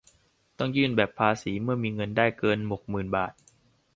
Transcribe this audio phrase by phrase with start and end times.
[0.47, 3.33] จะต้องยื่นแบบภาษีเมื่อมีเงินได้เกิน หกหมื่น บาท